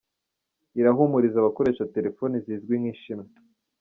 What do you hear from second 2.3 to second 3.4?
zizwi nk’ “inshinwa”